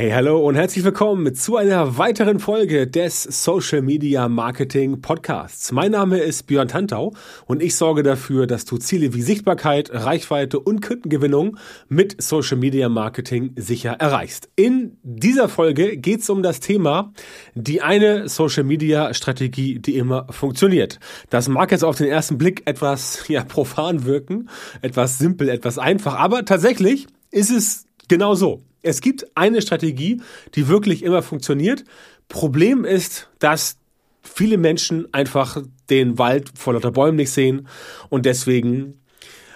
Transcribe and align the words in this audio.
Hey, 0.00 0.12
hallo 0.12 0.38
und 0.48 0.54
herzlich 0.54 0.82
willkommen 0.82 1.34
zu 1.34 1.58
einer 1.58 1.98
weiteren 1.98 2.40
Folge 2.40 2.86
des 2.86 3.22
Social 3.22 3.82
Media 3.82 4.30
Marketing 4.30 5.02
Podcasts. 5.02 5.72
Mein 5.72 5.90
Name 5.90 6.20
ist 6.20 6.46
Björn 6.46 6.68
Tantau 6.68 7.12
und 7.44 7.62
ich 7.62 7.76
sorge 7.76 8.02
dafür, 8.02 8.46
dass 8.46 8.64
du 8.64 8.78
Ziele 8.78 9.12
wie 9.12 9.20
Sichtbarkeit, 9.20 9.90
Reichweite 9.92 10.58
und 10.58 10.80
Kundengewinnung 10.80 11.58
mit 11.90 12.22
Social 12.22 12.56
Media 12.56 12.88
Marketing 12.88 13.52
sicher 13.56 13.92
erreichst. 13.92 14.48
In 14.56 14.96
dieser 15.02 15.50
Folge 15.50 15.98
geht 15.98 16.20
es 16.20 16.30
um 16.30 16.42
das 16.42 16.60
Thema 16.60 17.12
die 17.54 17.82
eine 17.82 18.26
Social 18.30 18.64
Media 18.64 19.12
Strategie, 19.12 19.80
die 19.80 19.98
immer 19.98 20.28
funktioniert. 20.30 20.98
Das 21.28 21.46
mag 21.48 21.72
jetzt 21.72 21.84
auf 21.84 21.98
den 21.98 22.06
ersten 22.06 22.38
Blick 22.38 22.62
etwas 22.64 23.28
ja, 23.28 23.44
profan 23.44 24.06
wirken, 24.06 24.48
etwas 24.80 25.18
simpel, 25.18 25.50
etwas 25.50 25.76
einfach, 25.76 26.14
aber 26.18 26.46
tatsächlich 26.46 27.06
ist 27.30 27.50
es 27.50 27.84
genau 28.08 28.34
so. 28.34 28.62
Es 28.82 29.00
gibt 29.00 29.36
eine 29.36 29.62
Strategie, 29.62 30.20
die 30.54 30.68
wirklich 30.68 31.02
immer 31.02 31.22
funktioniert. 31.22 31.84
Problem 32.28 32.84
ist, 32.84 33.28
dass 33.38 33.76
viele 34.22 34.58
Menschen 34.58 35.12
einfach 35.12 35.62
den 35.88 36.18
Wald 36.18 36.50
vor 36.54 36.74
lauter 36.74 36.92
Bäumen 36.92 37.16
nicht 37.16 37.30
sehen 37.30 37.66
und 38.08 38.26
deswegen 38.26 38.94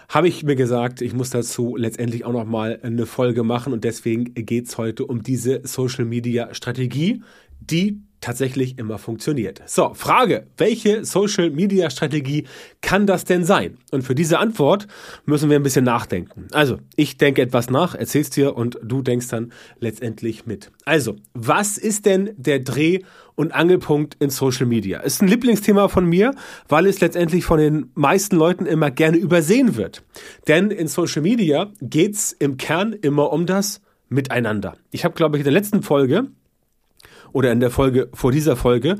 habe 0.09 0.29
ich 0.29 0.43
mir 0.43 0.57
gesagt, 0.57 1.01
ich 1.01 1.15
muss 1.15 1.31
dazu 1.31 1.77
letztendlich 1.77 2.25
auch 2.25 2.33
noch 2.33 2.45
mal 2.45 2.79
eine 2.83 3.07
Folge 3.07 3.43
machen 3.43 3.73
und 3.73 3.85
deswegen 3.85 4.33
geht 4.35 4.69
es 4.69 4.79
heute 4.79 5.07
um 5.07 5.23
diese 5.23 5.61
Social 5.65 6.05
Media 6.05 6.55
Strategie, 6.55 7.23
die 7.61 8.01
tatsächlich 8.25 8.79
immer 8.79 8.99
funktioniert. 8.99 9.63
So, 9.67 9.93
Frage, 9.93 10.47
welche 10.57 11.05
Social 11.05 11.51
Media 11.51 11.91
Strategie 11.91 12.45
kann 12.81 13.07
das 13.07 13.25
denn 13.25 13.45
sein? 13.45 13.77
Und 13.91 14.03
für 14.03 14.15
diese 14.15 14.39
Antwort 14.39 14.87
müssen 15.27 15.51
wir 15.51 15.57
ein 15.57 15.63
bisschen 15.63 15.85
nachdenken. 15.85 16.49
Also, 16.53 16.79
ich 16.97 17.19
denke 17.19 17.43
etwas 17.43 17.69
nach, 17.69 17.95
erzähl's 17.95 18.31
dir 18.31 18.57
und 18.57 18.79
du 18.83 19.03
denkst 19.03 19.29
dann 19.29 19.53
letztendlich 19.79 20.47
mit. 20.47 20.71
Also, 20.87 21.17
was 21.35 21.77
ist 21.77 22.07
denn 22.07 22.31
der 22.39 22.61
Dreh- 22.61 23.01
und 23.35 23.53
Angelpunkt 23.53 24.17
in 24.21 24.31
Social 24.31 24.67
Media? 24.67 25.01
Ist 25.01 25.21
ein 25.21 25.29
Lieblingsthema 25.29 25.89
von 25.89 26.07
mir, 26.07 26.35
weil 26.67 26.87
es 26.87 27.01
letztendlich 27.01 27.45
von 27.45 27.59
den 27.59 27.91
meisten 27.95 28.37
Leuten 28.37 28.65
immer 28.65 28.91
gerne 28.91 29.19
übersehen 29.19 29.77
wird. 29.77 30.03
Denn 30.49 30.71
in 30.71 30.89
Social 30.89 31.21
Media 31.21 31.71
geht's 31.83 32.33
im 32.33 32.57
Kern 32.57 32.95
immer 32.95 33.33
um 33.33 33.45
das 33.45 33.83
Miteinander. 34.09 34.77
Ich 34.93 35.05
habe, 35.05 35.15
glaube 35.15 35.37
ich, 35.37 35.41
in 35.41 35.45
der 35.45 35.53
letzten 35.53 35.83
Folge 35.83 36.29
oder 37.35 37.53
in 37.53 37.61
der 37.61 37.71
Folge 37.71 38.09
vor 38.15 38.33
dieser 38.33 38.57
Folge 38.57 38.97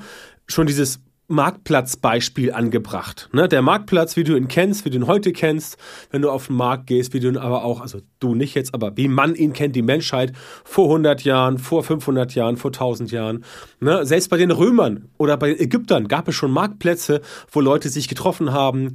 schon 0.47 0.67
dieses 0.67 1.01
Marktplatzbeispiel 1.27 2.53
angebracht. 2.53 3.31
Ne? 3.33 3.49
Der 3.49 3.63
Marktplatz, 3.63 4.17
wie 4.17 4.25
du 4.25 4.37
ihn 4.37 4.49
kennst, 4.49 4.85
wie 4.85 4.91
du 4.91 4.99
ihn 4.99 5.07
heute 5.07 5.33
kennst, 5.33 5.79
wenn 6.11 6.21
du 6.21 6.31
auf 6.31 6.49
den 6.49 6.57
Markt 6.57 6.87
gehst, 6.87 7.15
wie 7.15 7.21
du 7.21 7.29
ihn 7.29 7.39
aber 7.39 7.65
auch, 7.65 7.81
also 7.81 8.01
du 8.21 8.35
nicht 8.35 8.55
jetzt, 8.55 8.75
aber 8.75 8.95
wie 8.99 9.09
man 9.09 9.35
ihn 9.35 9.55
kennt, 9.55 9.75
die 9.75 9.83
Menschheit 9.83 10.33
vor 10.65 10.85
100 10.85 11.25
Jahren, 11.25 11.57
vor 11.57 11.83
500 11.83 12.35
Jahren, 12.35 12.59
vor 12.59 12.71
1000 12.71 13.11
Jahren. 13.11 13.45
Ne? 13.81 14.05
Selbst 14.05 14.29
bei 14.29 14.37
den 14.37 14.51
Römern 14.51 15.09
oder 15.17 15.39
bei 15.39 15.49
den 15.49 15.61
Ägyptern 15.61 16.09
gab 16.09 16.29
es 16.29 16.35
schon 16.35 16.51
Marktplätze, 16.51 17.23
wo 17.51 17.61
Leute 17.61 17.89
sich 17.89 18.07
getroffen 18.07 18.53
haben, 18.53 18.95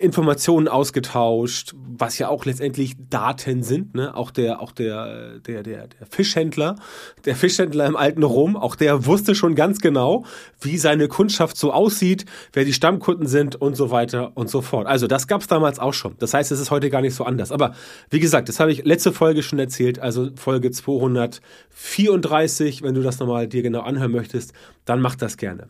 Informationen 0.00 0.68
ausgetauscht, 0.68 1.74
was 1.74 2.18
ja 2.18 2.28
auch 2.28 2.44
letztendlich 2.44 2.94
Daten 3.10 3.62
sind, 3.62 3.94
ne? 3.94 4.16
Auch 4.16 4.30
der, 4.30 4.62
auch 4.62 4.72
der, 4.72 5.40
der, 5.40 5.62
der, 5.62 5.88
der 5.88 6.06
Fischhändler, 6.06 6.76
der 7.24 7.34
Fischhändler 7.34 7.86
im 7.86 7.96
alten 7.96 8.22
Rom, 8.22 8.56
auch 8.56 8.76
der 8.76 9.06
wusste 9.06 9.34
schon 9.34 9.54
ganz 9.54 9.80
genau, 9.80 10.24
wie 10.60 10.78
seine 10.78 11.08
Kundschaft 11.08 11.56
so 11.56 11.72
aussieht, 11.72 12.24
wer 12.52 12.64
die 12.64 12.72
Stammkunden 12.72 13.26
sind 13.26 13.56
und 13.56 13.76
so 13.76 13.90
weiter 13.90 14.32
und 14.36 14.48
so 14.48 14.62
fort. 14.62 14.86
Also 14.86 15.06
das 15.06 15.26
gab's 15.26 15.48
damals 15.48 15.78
auch 15.78 15.94
schon. 15.94 16.14
Das 16.18 16.34
heißt, 16.34 16.52
es 16.52 16.60
ist 16.60 16.70
heute 16.70 16.90
gar 16.90 17.02
nicht 17.02 17.14
so 17.14 17.24
anders. 17.24 17.50
Aber 17.50 17.74
wie 18.10 18.20
gesagt, 18.20 18.48
das 18.48 18.60
habe 18.60 18.70
ich 18.70 18.84
letzte 18.84 19.12
Folge 19.12 19.42
schon 19.42 19.58
erzählt, 19.58 19.98
also 19.98 20.28
Folge 20.36 20.70
234. 20.70 22.82
Wenn 22.82 22.94
du 22.94 23.02
das 23.02 23.18
nochmal 23.18 23.48
dir 23.48 23.62
genau 23.62 23.80
anhören 23.80 24.12
möchtest, 24.12 24.52
dann 24.84 25.00
mach 25.00 25.16
das 25.16 25.36
gerne. 25.36 25.68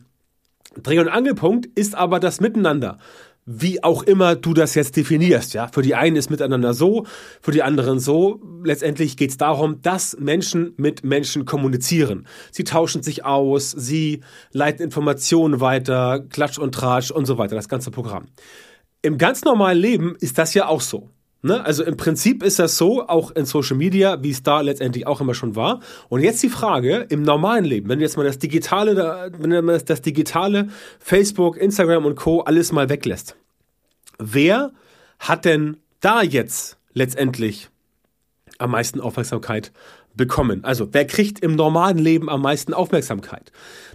Dreh- 0.77 0.99
und 0.99 1.09
Angelpunkt 1.09 1.65
ist 1.65 1.95
aber 1.95 2.19
das 2.19 2.41
Miteinander 2.41 2.99
wie 3.51 3.83
auch 3.83 4.03
immer 4.03 4.35
du 4.35 4.53
das 4.53 4.75
jetzt 4.75 4.95
definierst. 4.95 5.55
Ja, 5.55 5.69
für 5.69 5.81
die 5.81 5.95
einen 5.95 6.15
ist 6.15 6.29
miteinander 6.29 6.75
so, 6.75 7.07
für 7.41 7.51
die 7.51 7.63
anderen 7.63 7.99
so. 7.99 8.39
Letztendlich 8.63 9.17
geht 9.17 9.31
es 9.31 9.37
darum, 9.37 9.81
dass 9.81 10.15
Menschen 10.19 10.73
mit 10.77 11.03
Menschen 11.03 11.45
kommunizieren. 11.45 12.27
Sie 12.51 12.63
tauschen 12.63 13.01
sich 13.01 13.25
aus, 13.25 13.71
sie 13.71 14.21
leiten 14.51 14.83
Informationen 14.83 15.61
weiter, 15.61 16.19
Klatsch 16.29 16.59
und 16.59 16.75
Tratsch 16.75 17.09
und 17.09 17.25
so 17.25 17.39
weiter, 17.39 17.55
das 17.55 17.67
ganze 17.67 17.89
Programm. 17.89 18.27
Im 19.01 19.17
ganz 19.17 19.43
normalen 19.43 19.79
Leben 19.79 20.15
ist 20.19 20.37
das 20.37 20.53
ja 20.53 20.67
auch 20.67 20.81
so. 20.81 21.09
Ne? 21.41 21.63
Also 21.63 21.83
im 21.83 21.95
Prinzip 21.95 22.43
ist 22.43 22.59
das 22.59 22.77
so, 22.77 23.07
auch 23.07 23.31
in 23.31 23.45
Social 23.45 23.77
Media, 23.77 24.21
wie 24.21 24.31
es 24.31 24.43
da 24.43 24.61
letztendlich 24.61 25.07
auch 25.07 25.21
immer 25.21 25.33
schon 25.33 25.55
war. 25.55 25.79
Und 26.09 26.21
jetzt 26.21 26.43
die 26.43 26.49
Frage, 26.49 27.05
im 27.09 27.21
normalen 27.21 27.63
Leben, 27.63 27.87
wenn 27.87 27.99
du 27.99 28.05
jetzt 28.05 28.17
mal 28.17 28.25
das 28.25 28.39
digitale, 28.39 29.31
wenn 29.37 29.49
du 29.49 29.61
das, 29.63 29.85
das 29.85 30.01
digitale 30.01 30.67
Facebook, 30.99 31.57
Instagram 31.57 32.05
und 32.05 32.15
Co. 32.15 32.41
alles 32.41 32.71
mal 32.71 32.89
weglässt. 32.89 33.35
Wer 34.17 34.71
hat 35.19 35.45
denn 35.45 35.77
da 36.01 36.21
jetzt 36.21 36.77
letztendlich 36.93 37.69
am 38.57 38.71
meisten 38.71 38.99
Aufmerksamkeit 38.99 39.71
bekommen? 40.19 40.65
Also 40.65 40.89
wer 40.91 41.07
kriegt 41.07 41.39
im 41.39 41.55
normalen 41.55 41.97
Leben 41.97 42.29
am 42.29 42.41
meisten 42.41 42.73
Aufmerksamkeit? 42.73 43.51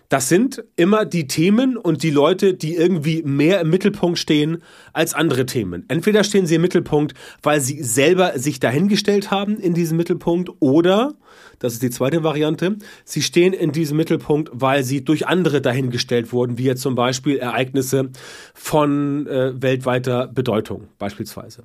Das 0.09 0.29
sind 0.29 0.65
immer 0.77 1.05
die 1.05 1.27
Themen 1.27 1.77
und 1.77 2.03
die 2.03 2.11
Leute, 2.11 2.55
die 2.55 2.77
irgendwie 2.77 3.23
mehr 3.23 3.61
im 3.61 3.71
Mittelpunkt 3.71 4.19
stehen 4.19 4.63
als 4.93 5.13
andere 5.13 5.45
Themen. 5.45 5.85
Entweder 5.89 6.25
stehen 6.25 6.47
sie 6.47 6.55
im 6.55 6.63
Mittelpunkt, 6.63 7.15
weil 7.43 7.61
sie 7.61 7.83
selber 7.83 8.39
sich 8.39 8.59
dahingestellt 8.59 9.31
haben 9.31 9.59
in 9.59 9.75
diesem 9.75 9.97
Mittelpunkt 9.97 10.51
oder, 10.61 11.15
das 11.59 11.75
ist 11.75 11.83
die 11.83 11.91
zweite 11.91 12.23
Variante, 12.23 12.77
sie 13.05 13.23
stehen 13.23 13.53
in 13.53 13.73
diesem 13.73 13.97
Mittelpunkt, 13.97 14.51
weil 14.53 14.83
sie 14.83 15.05
durch 15.05 15.27
andere 15.27 15.61
dahingestellt 15.61 16.33
wurden, 16.33 16.59
wie 16.59 16.65
jetzt 16.65 16.83
zum 16.83 16.95
Beispiel 16.95 17.39
Ereignisse 17.39 18.11
von 18.55 19.27
äh, 19.27 19.61
weltweiter 19.61 20.29
Bedeutung 20.29 20.89
beispielsweise. 20.99 21.65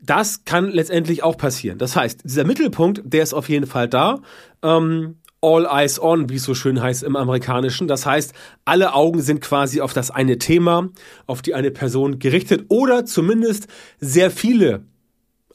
Das 0.00 0.44
kann 0.44 0.70
letztendlich 0.70 1.22
auch 1.22 1.36
passieren. 1.36 1.78
Das 1.78 1.96
heißt, 1.96 2.24
dieser 2.24 2.44
Mittelpunkt, 2.44 3.02
der 3.04 3.22
ist 3.22 3.34
auf 3.34 3.48
jeden 3.48 3.66
Fall 3.66 3.88
da. 3.88 4.20
Ähm, 4.62 5.16
All 5.40 5.66
Eyes 5.66 6.00
On, 6.00 6.28
wie 6.28 6.36
es 6.36 6.44
so 6.44 6.54
schön 6.54 6.82
heißt 6.82 7.04
im 7.04 7.14
Amerikanischen. 7.14 7.86
Das 7.86 8.06
heißt, 8.06 8.32
alle 8.64 8.94
Augen 8.94 9.22
sind 9.22 9.40
quasi 9.40 9.80
auf 9.80 9.92
das 9.92 10.10
eine 10.10 10.38
Thema, 10.38 10.88
auf 11.26 11.42
die 11.42 11.54
eine 11.54 11.70
Person 11.70 12.18
gerichtet 12.18 12.66
oder 12.68 13.04
zumindest 13.04 13.68
sehr 14.00 14.30
viele 14.30 14.84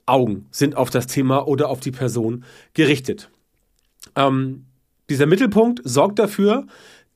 Augen 0.05 0.47
sind 0.51 0.75
auf 0.75 0.89
das 0.89 1.07
Thema 1.07 1.47
oder 1.47 1.69
auf 1.69 1.79
die 1.79 1.91
Person 1.91 2.45
gerichtet. 2.73 3.29
Ähm, 4.15 4.65
dieser 5.09 5.25
Mittelpunkt 5.25 5.81
sorgt 5.83 6.19
dafür, 6.19 6.65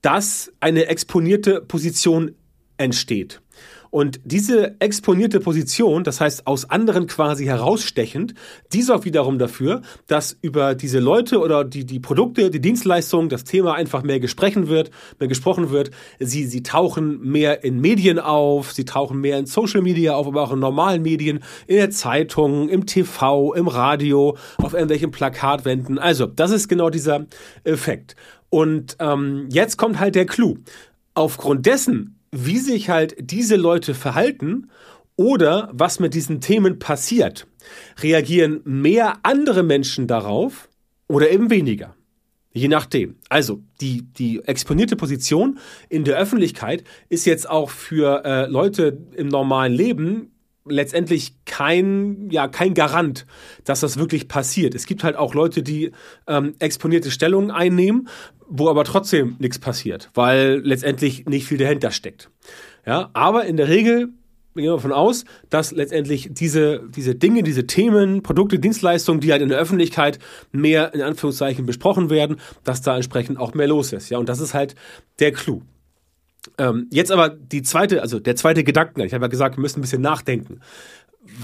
dass 0.02 0.52
eine 0.60 0.88
exponierte 0.88 1.62
Position 1.62 2.36
entsteht. 2.78 3.42
Und 3.90 4.20
diese 4.24 4.80
exponierte 4.80 5.40
Position, 5.40 6.04
das 6.04 6.22
heißt 6.22 6.48
aus 6.48 6.70
anderen 6.70 7.08
quasi 7.08 7.46
herausstechend, 7.46 8.34
die 8.74 8.82
sorgt 8.82 9.06
wiederum 9.06 9.40
dafür, 9.40 9.82
dass 10.08 10.38
über 10.42 10.76
diese 10.76 11.00
Leute 11.00 11.40
oder 11.40 11.64
die, 11.64 11.86
die 11.86 12.00
Produkte, 12.00 12.50
die 12.50 12.60
Dienstleistungen, 12.60 13.30
das 13.30 13.44
Thema 13.44 13.76
einfach 13.76 14.04
mehr 14.04 14.20
gesprochen 14.20 14.68
wird, 14.68 14.92
mehr 15.20 15.28
gesprochen 15.28 15.70
wird. 15.70 15.92
Sie, 16.20 16.46
sie 16.46 16.64
tauchen 16.64 17.22
mehr 17.22 17.64
in 17.64 17.80
Medien 17.80 18.20
auf, 18.20 18.74
sie 18.74 18.86
tauchen 18.86 19.20
mehr 19.22 19.38
in 19.40 19.46
Social 19.46 19.82
Media 19.82 20.16
auf, 20.16 20.28
aber 20.28 20.44
auch 20.44 20.52
in 20.52 20.60
normalen 20.60 21.02
Medien, 21.02 21.40
in 21.68 21.78
der 21.78 21.90
Zeitung, 21.90 22.70
im 22.70 22.86
TV, 22.86 23.54
im 23.54 23.68
Radio, 23.68 24.38
auf 24.58 24.74
irgendwelchen 24.74 25.12
Plakatwänden. 25.12 26.00
Also, 26.00 26.26
das 26.26 26.52
ist 26.52 26.68
genau 26.68 26.90
dieser 26.90 27.26
Effekt. 27.64 28.16
Und 28.50 28.96
ähm, 29.00 29.48
jetzt 29.52 29.78
kommt 29.78 30.00
halt 30.00 30.16
der 30.16 30.26
Clou. 30.26 30.58
Aufgrund 31.14 31.66
dessen 31.66 32.17
wie 32.46 32.60
sich 32.60 32.90
halt 32.90 33.16
diese 33.20 33.56
Leute 33.56 33.94
verhalten 33.94 34.70
oder 35.16 35.70
was 35.74 36.00
mit 36.00 36.14
diesen 36.14 36.42
Themen 36.42 36.80
passiert. 36.80 37.48
Reagieren 38.02 38.62
mehr 38.64 39.20
andere 39.24 39.64
Menschen 39.64 40.08
darauf 40.08 40.70
oder 41.08 41.32
eben 41.32 41.50
weniger? 41.50 41.96
Je 42.54 42.68
nachdem. 42.68 43.18
Also 43.30 43.62
die, 43.82 44.04
die 44.04 44.40
exponierte 44.46 44.96
Position 44.96 45.60
in 45.90 46.04
der 46.04 46.18
Öffentlichkeit 46.18 46.84
ist 47.10 47.26
jetzt 47.26 47.50
auch 47.50 47.70
für 47.70 48.24
äh, 48.26 48.48
Leute 48.48 48.98
im 49.16 49.28
normalen 49.28 49.74
Leben 49.74 50.32
letztendlich 50.70 51.34
kein, 51.46 52.30
ja, 52.30 52.48
kein 52.48 52.74
Garant, 52.74 53.26
dass 53.64 53.82
das 53.82 53.98
wirklich 53.98 54.28
passiert. 54.28 54.76
Es 54.76 54.86
gibt 54.86 55.04
halt 55.04 55.16
auch 55.16 55.34
Leute, 55.34 55.64
die 55.64 55.92
ähm, 56.28 56.56
exponierte 56.60 57.12
Stellungen 57.12 57.52
einnehmen, 57.52 58.08
wo 58.48 58.70
aber 58.70 58.84
trotzdem 58.84 59.36
nichts 59.40 59.60
passiert, 59.60 60.10
weil 60.14 60.62
letztendlich 60.64 61.26
nicht 61.26 61.46
viel 61.46 61.58
dahinter 61.58 61.92
steckt. 61.92 62.30
Ja, 62.86 63.10
aber 63.14 63.46
in 63.46 63.58
der 63.58 63.68
Regel 63.68 64.10
gehen 64.58 64.66
wir 64.66 64.72
davon 64.72 64.92
aus, 64.92 65.24
dass 65.50 65.72
letztendlich 65.72 66.30
diese, 66.32 66.82
diese 66.90 67.16
Dinge, 67.16 67.44
diese 67.44 67.68
Themen, 67.68 68.24
Produkte, 68.24 68.60
Dienstleistungen, 68.60 69.22
die 69.22 69.32
halt 69.32 69.42
in 69.42 69.50
der 69.50 69.60
Öffentlichkeit 69.60 70.20
mehr 70.52 70.94
in 70.94 71.02
Anführungszeichen 71.02 71.66
besprochen 71.66 72.10
werden, 72.10 72.38
dass 72.64 72.82
da 72.82 72.96
entsprechend 72.96 73.40
auch 73.40 73.54
mehr 73.54 73.68
los 73.68 73.94
ist. 73.94 74.10
Ja, 74.10 74.18
und 74.18 74.28
das 74.30 74.40
ist 74.40 74.54
halt 74.54 74.76
der 75.20 75.32
Clou. 75.32 75.62
Ähm, 76.58 76.88
jetzt 76.92 77.12
aber 77.12 77.30
die 77.30 77.62
zweite, 77.62 78.02
also 78.02 78.20
der 78.20 78.36
zweite 78.36 78.64
Gedanken. 78.64 79.02
Ich 79.02 79.14
habe 79.14 79.26
ja 79.26 79.30
gesagt, 79.30 79.58
wir 79.58 79.62
müssen 79.62 79.80
ein 79.80 79.82
bisschen 79.82 80.02
nachdenken. 80.02 80.62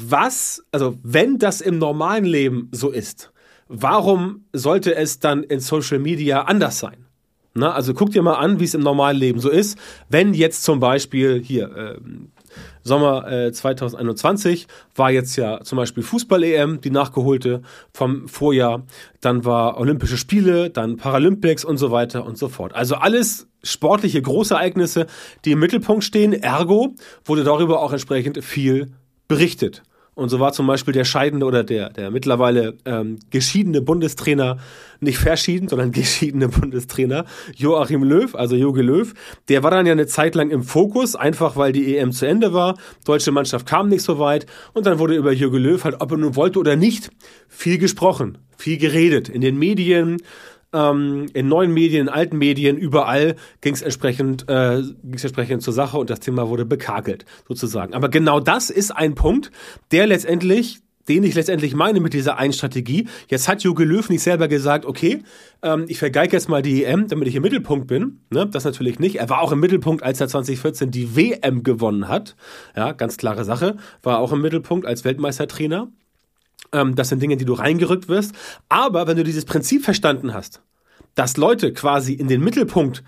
Was, 0.08 0.64
also 0.72 0.98
wenn 1.04 1.40
das 1.40 1.62
im 1.62 1.78
normalen 1.78 2.26
Leben 2.26 2.70
so 2.72 2.90
ist, 2.90 3.32
warum 3.68 4.46
sollte 4.54 4.96
es 4.96 5.20
dann 5.20 5.44
in 5.44 5.60
Social 5.60 6.00
Media 6.00 6.44
anders 6.44 6.80
sein? 6.80 7.06
Na, 7.56 7.72
also 7.74 7.94
guck 7.94 8.12
dir 8.12 8.24
mal 8.24 8.36
an, 8.36 8.60
wie 8.60 8.64
es 8.64 8.74
im 8.74 8.82
normalen 8.82 9.18
Leben 9.18 9.40
so 9.40 9.50
ist. 9.50 9.78
Wenn 10.10 10.34
jetzt 10.34 10.64
zum 10.64 10.80
Beispiel 10.80 11.42
hier 11.44 11.76
äh, 11.76 12.00
Sommer 12.84 13.32
äh, 13.32 13.52
2021 13.52 14.68
war 14.96 15.12
jetzt 15.12 15.36
ja 15.36 15.62
zum 15.62 15.78
Beispiel 15.78 16.04
Fußball-EM, 16.04 16.82
die 16.82 16.92
nachgeholte 16.92 17.62
vom 17.94 18.28
Vorjahr. 18.28 18.84
Dann 19.22 19.46
war 19.46 19.80
Olympische 19.80 20.18
Spiele, 20.18 20.70
dann 20.70 20.98
Paralympics 20.98 21.66
und 21.66 21.78
so 21.78 21.92
weiter 21.92 22.26
und 22.26 22.38
so 22.38 22.50
fort. 22.50 22.74
Also 22.76 22.96
alles 22.96 23.48
sportliche 23.64 24.22
Großereignisse, 24.22 25.08
die 25.46 25.52
im 25.52 25.60
Mittelpunkt 25.60 26.04
stehen. 26.04 26.34
Ergo 26.34 26.96
wurde 27.26 27.44
darüber 27.44 27.82
auch 27.82 27.94
entsprechend 27.94 28.44
viel 28.44 28.92
berichtet. 29.28 29.84
Und 30.16 30.30
so 30.30 30.40
war 30.40 30.54
zum 30.54 30.68
Beispiel 30.68 30.94
der 30.94 31.06
scheidende 31.06 31.46
oder 31.46 31.64
der, 31.64 31.90
der 31.90 32.12
mittlerweile 32.12 32.78
ähm, 32.86 33.20
geschiedene 33.32 33.82
Bundestrainer, 33.82 34.58
nicht 35.00 35.18
verschieden, 35.18 35.68
sondern 35.68 35.92
geschiedene 35.92 36.50
Bundestrainer, 36.50 37.26
Joachim 37.56 38.04
Löw, 38.04 38.34
also 38.36 38.56
Jogi 38.56 38.82
Löw, 38.82 39.14
der 39.50 39.64
war 39.64 39.72
dann 39.72 39.86
ja 39.86 39.92
eine 39.92 40.08
Zeit 40.08 40.36
lang 40.36 40.50
im 40.50 40.64
Fokus, 40.64 41.16
einfach 41.16 41.56
weil 41.56 41.72
die 41.72 41.98
EM 41.98 42.12
zu 42.12 42.26
Ende 42.26 42.54
war. 42.54 42.78
Deutsche 43.06 43.32
Mannschaft 43.32 43.66
kam 43.66 43.90
nicht 43.90 44.04
so 44.04 44.20
weit. 44.20 44.46
Und 44.74 44.86
dann 44.86 45.00
wurde 45.00 45.16
über 45.16 45.32
Jogi 45.32 45.58
Löw 45.58 45.84
halt, 45.84 46.00
ob 46.00 46.12
er 46.12 46.18
nun 46.18 46.36
wollte 46.36 46.60
oder 46.60 46.76
nicht, 46.76 47.10
viel 47.48 47.78
gesprochen, 47.78 48.38
viel 48.58 48.78
geredet. 48.78 49.30
In 49.30 49.42
den 49.42 49.58
Medien, 49.58 50.18
ähm, 50.74 51.28
in 51.34 51.48
neuen 51.48 51.74
Medien, 51.74 52.08
in 52.08 52.10
alten 52.10 52.38
Medien, 52.38 52.78
überall 52.78 53.36
ging 53.62 53.74
es 53.74 53.82
entsprechend, 53.82 54.50
äh, 54.50 54.82
ging's 55.04 55.24
entsprechend 55.24 55.62
zur 55.62 55.74
Sache 55.74 55.98
und 55.98 56.10
das 56.10 56.20
Thema 56.20 56.50
wurde 56.50 56.66
bekakelt, 56.66 57.26
sozusagen. 57.48 57.94
Aber 57.94 58.10
genau 58.10 58.40
das 58.40 58.70
ist 58.70 58.92
ein 58.92 59.16
Punkt, 59.16 59.52
der 59.92 60.08
letztendlich 60.08 60.80
den 61.08 61.24
ich 61.24 61.36
letztendlich 61.36 61.76
meine 61.76 62.00
mit 62.00 62.14
dieser 62.14 62.38
einen 62.38 62.54
Strategie. 62.54 63.08
Jetzt 63.28 63.48
hat 63.48 63.64
Jogi 63.64 63.84
Löw 63.84 64.08
nicht 64.10 64.24
selber 64.24 64.48
gesagt, 64.48 64.86
okay, 64.86 65.22
ähm, 65.62 65.86
ich 65.88 66.00
vergeige 66.00 66.34
jetzt 66.34 66.50
mal 66.50 66.62
die 66.62 66.84
EM, 66.84 67.08
damit 67.08 67.28
ich 67.28 67.36
im 67.36 67.44
Mittelpunkt 67.44 67.88
bin. 67.88 68.22
Ne? 68.30 68.48
Das 68.48 68.64
natürlich 68.64 69.00
nicht. 69.00 69.18
Er 69.18 69.30
war 69.30 69.42
auch 69.42 69.52
im 69.52 69.60
Mittelpunkt, 69.60 70.04
als 70.04 70.22
er 70.22 70.28
2014 70.28 70.92
die 70.92 71.16
WM 71.16 71.64
gewonnen 71.64 72.08
hat. 72.08 72.36
Ja, 72.76 72.94
ganz 72.94 73.18
klare 73.18 73.44
Sache. 73.44 73.76
War 74.02 74.20
auch 74.20 74.32
im 74.32 74.42
Mittelpunkt 74.42 74.86
als 74.86 75.04
Weltmeistertrainer. 75.04 75.90
Ähm, 76.72 76.96
das 76.96 77.10
sind 77.10 77.22
Dinge, 77.22 77.38
die 77.38 77.46
du 77.46 77.54
reingerückt 77.54 78.08
wirst. 78.08 78.34
Aber 78.70 79.08
wenn 79.08 79.18
du 79.18 79.24
dieses 79.24 79.46
Prinzip 79.46 79.84
verstanden 79.84 80.34
hast, 80.34 80.62
dass 81.16 81.38
Leute 81.38 81.74
quasi 81.74 82.14
in 82.14 82.28
den 82.28 82.44
Mittelpunkt 82.44 83.04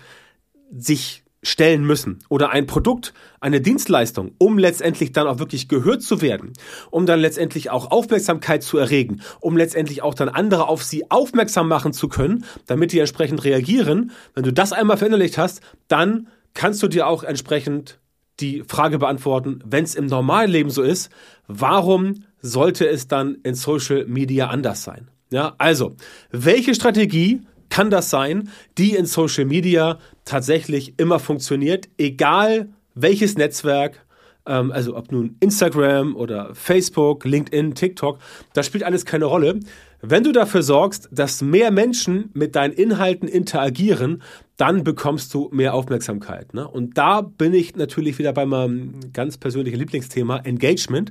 sich 0.76 1.24
stellen 1.42 1.84
müssen 1.84 2.18
oder 2.28 2.50
ein 2.50 2.66
Produkt, 2.66 3.14
eine 3.40 3.60
Dienstleistung, 3.60 4.32
um 4.38 4.58
letztendlich 4.58 5.12
dann 5.12 5.28
auch 5.28 5.38
wirklich 5.38 5.68
gehört 5.68 6.02
zu 6.02 6.20
werden, 6.20 6.52
um 6.90 7.06
dann 7.06 7.20
letztendlich 7.20 7.70
auch 7.70 7.90
Aufmerksamkeit 7.90 8.62
zu 8.62 8.78
erregen, 8.78 9.20
um 9.40 9.56
letztendlich 9.56 10.02
auch 10.02 10.14
dann 10.14 10.28
andere 10.28 10.68
auf 10.68 10.82
sie 10.82 11.10
aufmerksam 11.10 11.68
machen 11.68 11.92
zu 11.92 12.08
können, 12.08 12.44
damit 12.66 12.92
die 12.92 12.98
entsprechend 12.98 13.44
reagieren. 13.44 14.10
Wenn 14.34 14.42
du 14.42 14.52
das 14.52 14.72
einmal 14.72 14.96
verinnerlicht 14.96 15.38
hast, 15.38 15.60
dann 15.88 16.28
kannst 16.54 16.82
du 16.82 16.88
dir 16.88 17.06
auch 17.06 17.22
entsprechend 17.22 18.00
die 18.40 18.64
Frage 18.66 18.98
beantworten, 18.98 19.60
wenn 19.64 19.84
es 19.84 19.94
im 19.94 20.06
normalen 20.06 20.50
Leben 20.50 20.70
so 20.70 20.82
ist, 20.82 21.10
warum 21.46 22.24
sollte 22.40 22.88
es 22.88 23.08
dann 23.08 23.38
in 23.42 23.54
Social 23.54 24.06
Media 24.06 24.48
anders 24.48 24.82
sein? 24.82 25.08
Ja, 25.30 25.54
also, 25.58 25.96
welche 26.30 26.74
Strategie 26.74 27.40
kann 27.68 27.90
das 27.90 28.10
sein, 28.10 28.48
die 28.78 28.94
in 28.94 29.06
Social 29.06 29.44
Media 29.44 29.98
tatsächlich 30.24 30.94
immer 30.98 31.18
funktioniert, 31.18 31.88
egal 31.98 32.68
welches 32.94 33.36
Netzwerk, 33.36 34.04
ähm, 34.46 34.70
also 34.70 34.96
ob 34.96 35.10
nun 35.10 35.36
Instagram 35.40 36.14
oder 36.16 36.54
Facebook, 36.54 37.24
LinkedIn, 37.24 37.74
TikTok, 37.74 38.18
das 38.54 38.66
spielt 38.66 38.84
alles 38.84 39.04
keine 39.04 39.24
Rolle. 39.24 39.60
Wenn 40.02 40.24
du 40.24 40.32
dafür 40.32 40.62
sorgst, 40.62 41.08
dass 41.10 41.42
mehr 41.42 41.70
Menschen 41.70 42.30
mit 42.34 42.54
deinen 42.54 42.72
Inhalten 42.72 43.28
interagieren, 43.28 44.22
dann 44.56 44.84
bekommst 44.84 45.32
du 45.34 45.48
mehr 45.52 45.74
Aufmerksamkeit. 45.74 46.54
Ne? 46.54 46.66
Und 46.66 46.96
da 46.98 47.20
bin 47.20 47.52
ich 47.54 47.76
natürlich 47.76 48.18
wieder 48.18 48.32
bei 48.32 48.46
meinem 48.46 49.00
ganz 49.12 49.36
persönlichen 49.36 49.78
Lieblingsthema 49.78 50.38
Engagement, 50.38 51.10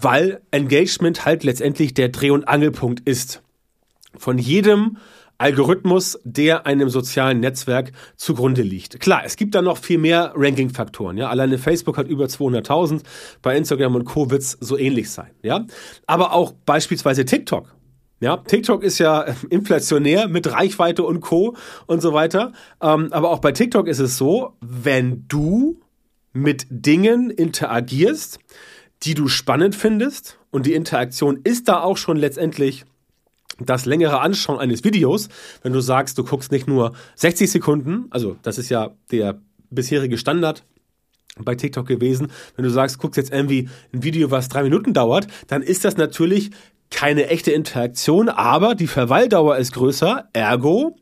weil 0.00 0.40
Engagement 0.50 1.24
halt 1.24 1.44
letztendlich 1.44 1.94
der 1.94 2.08
Dreh- 2.08 2.30
und 2.30 2.48
Angelpunkt 2.48 3.06
ist. 3.08 3.42
Von 4.16 4.38
jedem 4.38 4.96
Algorithmus, 5.38 6.18
der 6.24 6.64
einem 6.66 6.88
sozialen 6.88 7.40
Netzwerk 7.40 7.92
zugrunde 8.16 8.62
liegt. 8.62 9.00
Klar, 9.00 9.22
es 9.24 9.36
gibt 9.36 9.54
da 9.54 9.60
noch 9.60 9.76
viel 9.76 9.98
mehr 9.98 10.32
Ranking-Faktoren. 10.34 11.18
Ja, 11.18 11.28
alleine 11.28 11.58
Facebook 11.58 11.98
hat 11.98 12.08
über 12.08 12.24
200.000, 12.24 13.02
bei 13.42 13.56
Instagram 13.56 13.96
und 13.96 14.04
Co 14.04 14.30
wird's 14.30 14.56
so 14.60 14.78
ähnlich 14.78 15.10
sein. 15.10 15.30
Ja, 15.42 15.66
aber 16.06 16.32
auch 16.32 16.52
beispielsweise 16.52 17.26
TikTok 17.26 17.76
ja, 18.20 18.36
TikTok 18.38 18.82
ist 18.82 18.98
ja 18.98 19.22
inflationär 19.50 20.28
mit 20.28 20.50
Reichweite 20.50 21.02
und 21.02 21.20
Co. 21.20 21.56
und 21.86 22.00
so 22.00 22.12
weiter. 22.12 22.52
Ähm, 22.80 23.08
aber 23.12 23.30
auch 23.30 23.40
bei 23.40 23.52
TikTok 23.52 23.88
ist 23.88 23.98
es 23.98 24.16
so, 24.16 24.54
wenn 24.60 25.24
du 25.28 25.80
mit 26.32 26.66
Dingen 26.70 27.30
interagierst, 27.30 28.38
die 29.02 29.14
du 29.14 29.28
spannend 29.28 29.74
findest, 29.74 30.38
und 30.50 30.64
die 30.64 30.72
Interaktion 30.72 31.40
ist 31.44 31.68
da 31.68 31.80
auch 31.80 31.98
schon 31.98 32.16
letztendlich 32.16 32.86
das 33.58 33.84
längere 33.84 34.20
Anschauen 34.20 34.58
eines 34.58 34.84
Videos, 34.84 35.28
wenn 35.62 35.74
du 35.74 35.80
sagst, 35.80 36.16
du 36.16 36.24
guckst 36.24 36.50
nicht 36.50 36.66
nur 36.66 36.94
60 37.16 37.50
Sekunden, 37.50 38.06
also 38.08 38.36
das 38.40 38.56
ist 38.56 38.70
ja 38.70 38.94
der 39.10 39.38
bisherige 39.68 40.16
Standard 40.16 40.64
bei 41.38 41.54
TikTok 41.54 41.86
gewesen. 41.86 42.28
Wenn 42.54 42.64
du 42.64 42.70
sagst, 42.70 42.98
guckst 42.98 43.18
jetzt 43.18 43.32
irgendwie 43.32 43.68
ein 43.92 44.02
Video, 44.02 44.30
was 44.30 44.48
drei 44.48 44.62
Minuten 44.62 44.94
dauert, 44.94 45.26
dann 45.48 45.60
ist 45.62 45.84
das 45.84 45.98
natürlich 45.98 46.52
keine 46.90 47.28
echte 47.28 47.52
Interaktion, 47.52 48.28
aber 48.28 48.74
die 48.74 48.86
Verweildauer 48.86 49.56
ist 49.56 49.72
größer, 49.72 50.28
ergo 50.32 50.96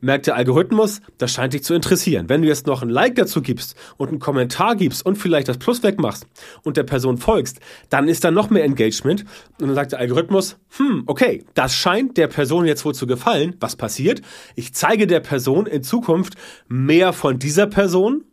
merkt 0.00 0.26
der 0.26 0.36
Algorithmus, 0.36 1.00
das 1.18 1.32
scheint 1.32 1.52
dich 1.52 1.64
zu 1.64 1.74
interessieren. 1.74 2.28
Wenn 2.28 2.42
du 2.42 2.48
jetzt 2.48 2.66
noch 2.66 2.82
ein 2.82 2.88
Like 2.88 3.14
dazu 3.14 3.42
gibst 3.42 3.76
und 3.96 4.08
einen 4.08 4.18
Kommentar 4.18 4.76
gibst 4.76 5.04
und 5.04 5.16
vielleicht 5.16 5.48
das 5.48 5.58
Plus 5.58 5.82
wegmachst 5.82 6.26
und 6.62 6.76
der 6.76 6.84
Person 6.84 7.18
folgst, 7.18 7.60
dann 7.88 8.08
ist 8.08 8.24
da 8.24 8.30
noch 8.30 8.50
mehr 8.50 8.64
Engagement 8.64 9.24
und 9.60 9.68
dann 9.68 9.74
sagt 9.74 9.92
der 9.92 9.98
Algorithmus, 9.98 10.56
hm, 10.76 11.04
okay, 11.06 11.44
das 11.54 11.74
scheint 11.74 12.16
der 12.16 12.28
Person 12.28 12.66
jetzt 12.66 12.84
wohl 12.84 12.94
zu 12.94 13.06
gefallen. 13.06 13.56
Was 13.60 13.76
passiert? 13.76 14.22
Ich 14.56 14.74
zeige 14.74 15.06
der 15.06 15.20
Person 15.20 15.66
in 15.66 15.82
Zukunft 15.82 16.34
mehr 16.68 17.12
von 17.12 17.38
dieser 17.38 17.66
Person, 17.66 18.24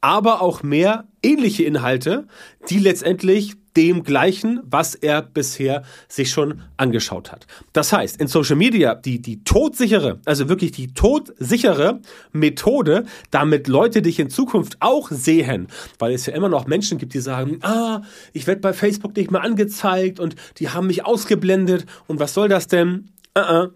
aber 0.00 0.40
auch 0.40 0.62
mehr 0.62 1.08
ähnliche 1.22 1.64
Inhalte, 1.64 2.26
die 2.70 2.78
letztendlich 2.78 3.56
dem 3.76 4.02
gleichen, 4.02 4.60
was 4.64 4.94
er 4.94 5.22
bisher 5.22 5.82
sich 6.08 6.30
schon 6.30 6.62
angeschaut 6.76 7.32
hat. 7.32 7.46
Das 7.72 7.92
heißt, 7.92 8.20
in 8.20 8.26
Social 8.26 8.56
Media 8.56 8.94
die, 8.94 9.22
die 9.22 9.44
todsichere, 9.44 10.20
also 10.24 10.48
wirklich 10.48 10.72
die 10.72 10.92
todsichere 10.92 12.00
Methode, 12.32 13.04
damit 13.30 13.68
Leute 13.68 14.02
dich 14.02 14.18
in 14.18 14.30
Zukunft 14.30 14.76
auch 14.80 15.10
sehen, 15.10 15.68
weil 15.98 16.12
es 16.12 16.26
ja 16.26 16.34
immer 16.34 16.48
noch 16.48 16.66
Menschen 16.66 16.98
gibt, 16.98 17.14
die 17.14 17.20
sagen, 17.20 17.58
ah, 17.62 18.02
ich 18.32 18.46
werde 18.46 18.60
bei 18.60 18.72
Facebook 18.72 19.16
nicht 19.16 19.30
mehr 19.30 19.42
angezeigt 19.42 20.20
und 20.20 20.36
die 20.58 20.70
haben 20.70 20.86
mich 20.86 21.06
ausgeblendet 21.06 21.86
und 22.06 22.20
was 22.20 22.34
soll 22.34 22.48
das 22.48 22.66
denn? 22.66 23.10
Uh 23.36 23.42
-uh. 23.42 23.70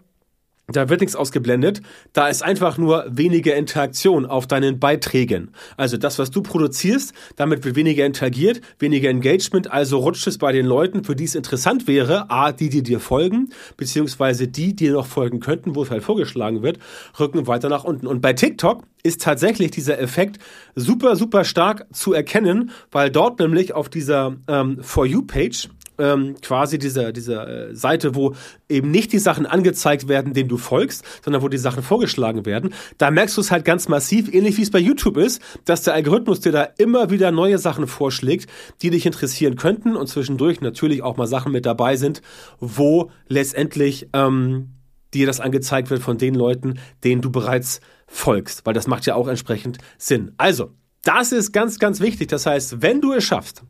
Da 0.67 0.89
wird 0.89 1.01
nichts 1.01 1.15
ausgeblendet, 1.15 1.81
da 2.11 2.27
ist 2.27 2.41
einfach 2.41 2.79
nur 2.79 3.05
weniger 3.07 3.55
Interaktion 3.55 4.25
auf 4.25 4.47
deinen 4.47 4.79
Beiträgen. 4.79 5.51
Also 5.77 5.97
das, 5.97 6.17
was 6.17 6.31
du 6.31 6.41
produzierst, 6.41 7.13
damit 7.35 7.63
wird 7.63 7.75
weniger 7.75 8.03
interagiert, 8.03 8.61
weniger 8.79 9.09
Engagement, 9.11 9.71
also 9.71 9.99
rutscht 9.99 10.25
es 10.25 10.39
bei 10.39 10.51
den 10.51 10.65
Leuten, 10.65 11.03
für 11.03 11.15
die 11.15 11.25
es 11.25 11.35
interessant 11.35 11.87
wäre, 11.87 12.31
a, 12.31 12.51
die, 12.51 12.69
die 12.69 12.81
dir 12.81 12.99
folgen, 12.99 13.49
beziehungsweise 13.77 14.47
die, 14.47 14.75
die 14.75 14.87
dir 14.87 14.93
noch 14.93 15.05
folgen 15.05 15.39
könnten, 15.39 15.75
wo 15.75 15.83
es 15.83 15.91
halt 15.91 16.03
vorgeschlagen 16.03 16.63
wird, 16.63 16.79
rücken 17.19 17.45
weiter 17.45 17.69
nach 17.69 17.83
unten. 17.83 18.07
Und 18.07 18.21
bei 18.21 18.33
TikTok 18.33 18.83
ist 19.03 19.21
tatsächlich 19.21 19.69
dieser 19.69 19.99
Effekt 19.99 20.39
super, 20.73 21.15
super 21.15 21.43
stark 21.43 21.85
zu 21.93 22.13
erkennen, 22.13 22.71
weil 22.91 23.11
dort 23.11 23.39
nämlich 23.39 23.73
auf 23.73 23.87
dieser 23.87 24.35
ähm, 24.47 24.79
For 24.81 25.05
You-Page 25.05 25.69
ähm, 25.97 26.35
quasi 26.41 26.77
diese, 26.77 27.13
diese 27.13 27.35
äh, 27.35 27.75
Seite, 27.75 28.15
wo 28.15 28.33
eben 28.69 28.91
nicht 28.91 29.13
die 29.13 29.19
Sachen 29.19 29.45
angezeigt 29.45 30.07
werden, 30.07 30.33
denen 30.33 30.49
du 30.49 30.57
folgst, 30.57 31.03
sondern 31.23 31.41
wo 31.41 31.49
die 31.49 31.57
Sachen 31.57 31.83
vorgeschlagen 31.83 32.45
werden, 32.45 32.73
da 32.97 33.11
merkst 33.11 33.37
du 33.37 33.41
es 33.41 33.51
halt 33.51 33.65
ganz 33.65 33.87
massiv, 33.87 34.33
ähnlich 34.33 34.57
wie 34.57 34.63
es 34.63 34.71
bei 34.71 34.79
YouTube 34.79 35.17
ist, 35.17 35.41
dass 35.65 35.83
der 35.83 35.93
Algorithmus 35.93 36.39
dir 36.39 36.51
da 36.51 36.63
immer 36.77 37.09
wieder 37.09 37.31
neue 37.31 37.57
Sachen 37.57 37.87
vorschlägt, 37.87 38.49
die 38.81 38.89
dich 38.89 39.05
interessieren 39.05 39.55
könnten 39.55 39.95
und 39.95 40.07
zwischendurch 40.07 40.61
natürlich 40.61 41.03
auch 41.03 41.17
mal 41.17 41.27
Sachen 41.27 41.51
mit 41.51 41.65
dabei 41.65 41.95
sind, 41.95 42.21
wo 42.59 43.11
letztendlich 43.27 44.09
ähm, 44.13 44.69
dir 45.13 45.25
das 45.25 45.39
angezeigt 45.39 45.89
wird 45.89 46.01
von 46.01 46.17
den 46.17 46.35
Leuten, 46.35 46.79
denen 47.03 47.21
du 47.21 47.31
bereits 47.31 47.79
folgst, 48.07 48.65
weil 48.65 48.73
das 48.73 48.87
macht 48.87 49.05
ja 49.05 49.15
auch 49.15 49.27
entsprechend 49.27 49.77
Sinn. 49.97 50.31
Also, 50.37 50.71
das 51.03 51.31
ist 51.31 51.51
ganz, 51.51 51.79
ganz 51.79 51.99
wichtig. 51.99 52.27
Das 52.27 52.45
heißt, 52.45 52.81
wenn 52.81 52.99
du 52.99 53.13
es 53.13 53.23
schaffst, 53.23 53.63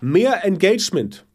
mehr 0.00 0.44
Engagement 0.44 1.26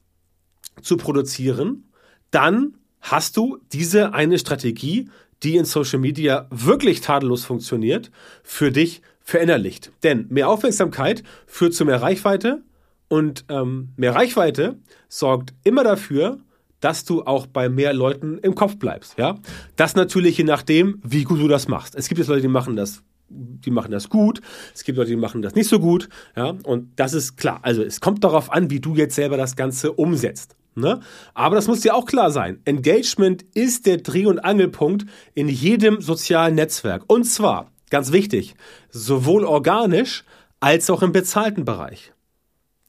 zu 0.81 0.97
produzieren, 0.97 1.89
dann 2.31 2.75
hast 3.01 3.37
du 3.37 3.59
diese 3.71 4.13
eine 4.13 4.39
Strategie, 4.39 5.09
die 5.43 5.55
in 5.55 5.65
Social 5.65 5.99
Media 5.99 6.47
wirklich 6.49 7.01
tadellos 7.01 7.45
funktioniert, 7.45 8.11
für 8.43 8.71
dich 8.71 9.01
verinnerlicht. 9.21 9.91
Denn 10.03 10.27
mehr 10.29 10.49
Aufmerksamkeit 10.49 11.23
führt 11.47 11.73
zu 11.73 11.85
mehr 11.85 12.01
Reichweite 12.01 12.63
und 13.07 13.45
ähm, 13.49 13.89
mehr 13.95 14.15
Reichweite 14.15 14.79
sorgt 15.07 15.53
immer 15.63 15.83
dafür, 15.83 16.39
dass 16.79 17.03
du 17.03 17.23
auch 17.23 17.45
bei 17.47 17.69
mehr 17.69 17.93
Leuten 17.93 18.37
im 18.39 18.55
Kopf 18.55 18.77
bleibst, 18.77 19.17
ja. 19.17 19.37
Das 19.75 19.95
natürlich 19.95 20.37
je 20.37 20.45
nachdem, 20.45 21.01
wie 21.03 21.23
gut 21.23 21.39
du 21.39 21.47
das 21.47 21.67
machst. 21.67 21.95
Es 21.95 22.07
gibt 22.07 22.19
jetzt 22.19 22.27
Leute, 22.27 22.41
die 22.41 22.47
machen 22.47 22.75
das 22.75 23.03
die 23.29 23.71
machen 23.71 23.91
das 23.91 24.09
gut, 24.09 24.41
es 24.73 24.83
gibt 24.83 24.97
Leute, 24.97 25.11
die 25.11 25.15
machen 25.15 25.41
das 25.41 25.55
nicht 25.55 25.69
so 25.69 25.79
gut, 25.79 26.09
ja, 26.35 26.55
und 26.63 26.91
das 26.95 27.13
ist 27.13 27.37
klar. 27.37 27.59
Also 27.61 27.83
es 27.83 28.01
kommt 28.01 28.23
darauf 28.23 28.51
an, 28.51 28.69
wie 28.69 28.79
du 28.79 28.95
jetzt 28.95 29.15
selber 29.15 29.37
das 29.37 29.55
Ganze 29.55 29.91
umsetzt. 29.91 30.55
Ne? 30.75 30.99
Aber 31.33 31.55
das 31.55 31.67
muss 31.67 31.81
dir 31.81 31.95
auch 31.95 32.05
klar 32.05 32.31
sein. 32.31 32.61
Engagement 32.65 33.43
ist 33.53 33.85
der 33.85 33.97
Dreh- 33.97 34.27
und 34.27 34.39
Angelpunkt 34.39 35.05
in 35.33 35.49
jedem 35.49 36.01
sozialen 36.01 36.55
Netzwerk. 36.55 37.03
Und 37.07 37.25
zwar, 37.25 37.71
ganz 37.89 38.11
wichtig, 38.11 38.55
sowohl 38.89 39.43
organisch 39.43 40.23
als 40.59 40.89
auch 40.89 41.01
im 41.01 41.11
bezahlten 41.11 41.65
Bereich. 41.65 42.13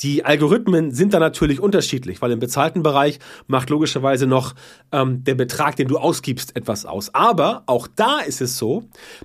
Die 0.01 0.25
Algorithmen 0.25 0.93
sind 0.93 1.13
da 1.13 1.19
natürlich 1.19 1.61
unterschiedlich, 1.61 2.23
weil 2.23 2.33
im 2.33 2.39
bezahlten 2.39 2.83
Bereich 2.83 3.19
macht 3.47 3.69
logischerweise 3.69 4.27
noch 4.27 4.55
ähm, 4.93 5.25
der 5.25 5.35
Betrag, 5.35 5.77
den 5.77 5.89
du 5.89 5.99
ausgibst, 5.99 6.57
etwas 6.57 6.87
aus. 6.87 7.15
Aber 7.15 7.65
auch 7.67 7.87
da 7.87 8.21
ist 8.21 8.41
es 8.41 8.57
so, 8.57 8.85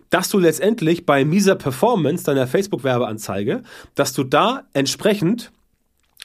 dass 0.09 0.29
du 0.29 0.37
letztendlich 0.37 1.05
bei 1.05 1.23
mieser 1.23 1.55
Performance 1.55 2.25
deiner 2.25 2.47
Facebook-Werbeanzeige, 2.47 3.63
dass 3.95 4.13
du 4.13 4.23
da 4.23 4.63
entsprechend 4.73 5.51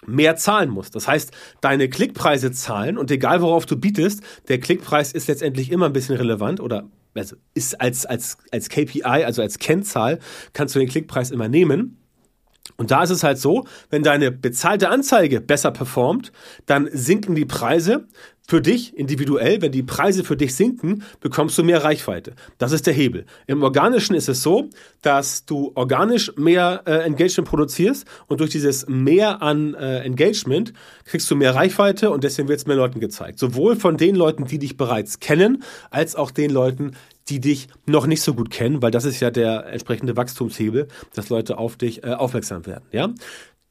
mehr 0.06 0.36
zahlen 0.36 0.70
musst. 0.70 0.96
Das 0.96 1.06
heißt, 1.06 1.30
deine 1.60 1.88
Klickpreise 1.88 2.50
zahlen 2.52 2.98
und 2.98 3.10
egal 3.10 3.42
worauf 3.42 3.66
du 3.66 3.76
bietest, 3.76 4.22
der 4.48 4.58
Klickpreis 4.58 5.12
ist 5.12 5.28
letztendlich 5.28 5.70
immer 5.70 5.86
ein 5.86 5.92
bisschen 5.92 6.16
relevant 6.16 6.60
oder 6.60 6.88
also 7.14 7.36
ist 7.54 7.80
als, 7.80 8.06
als, 8.06 8.38
als 8.52 8.68
KPI, 8.68 9.02
also 9.02 9.42
als 9.42 9.58
Kennzahl, 9.58 10.20
kannst 10.52 10.74
du 10.74 10.78
den 10.78 10.88
Klickpreis 10.88 11.30
immer 11.30 11.48
nehmen. 11.48 11.99
Und 12.76 12.90
da 12.90 13.02
ist 13.02 13.10
es 13.10 13.22
halt 13.22 13.38
so, 13.38 13.66
wenn 13.90 14.02
deine 14.02 14.30
bezahlte 14.30 14.88
Anzeige 14.88 15.40
besser 15.40 15.70
performt, 15.70 16.32
dann 16.66 16.88
sinken 16.92 17.34
die 17.34 17.44
Preise 17.44 18.06
für 18.50 18.60
dich 18.60 18.96
individuell. 18.98 19.62
Wenn 19.62 19.70
die 19.70 19.84
Preise 19.84 20.24
für 20.24 20.36
dich 20.36 20.56
sinken, 20.56 21.04
bekommst 21.20 21.56
du 21.56 21.62
mehr 21.62 21.84
Reichweite. 21.84 22.32
Das 22.58 22.72
ist 22.72 22.84
der 22.84 22.92
Hebel. 22.92 23.24
Im 23.46 23.62
Organischen 23.62 24.16
ist 24.16 24.28
es 24.28 24.42
so, 24.42 24.68
dass 25.02 25.44
du 25.44 25.70
organisch 25.76 26.32
mehr 26.36 26.82
äh, 26.84 27.04
Engagement 27.04 27.48
produzierst 27.48 28.08
und 28.26 28.40
durch 28.40 28.50
dieses 28.50 28.88
mehr 28.88 29.40
an 29.40 29.74
äh, 29.74 30.00
Engagement 30.00 30.72
kriegst 31.04 31.30
du 31.30 31.36
mehr 31.36 31.54
Reichweite 31.54 32.10
und 32.10 32.24
deswegen 32.24 32.48
wird 32.48 32.58
es 32.58 32.66
mehr 32.66 32.74
Leuten 32.74 32.98
gezeigt. 32.98 33.38
Sowohl 33.38 33.76
von 33.76 33.96
den 33.96 34.16
Leuten, 34.16 34.44
die 34.46 34.58
dich 34.58 34.76
bereits 34.76 35.20
kennen, 35.20 35.62
als 35.90 36.16
auch 36.16 36.32
den 36.32 36.50
Leuten, 36.50 36.96
die 37.28 37.38
dich 37.38 37.68
noch 37.86 38.08
nicht 38.08 38.20
so 38.20 38.34
gut 38.34 38.50
kennen, 38.50 38.82
weil 38.82 38.90
das 38.90 39.04
ist 39.04 39.20
ja 39.20 39.30
der 39.30 39.66
entsprechende 39.66 40.16
Wachstumshebel, 40.16 40.88
dass 41.14 41.28
Leute 41.28 41.56
auf 41.56 41.76
dich 41.76 42.02
äh, 42.02 42.14
aufmerksam 42.14 42.66
werden. 42.66 42.84
Ja, 42.90 43.14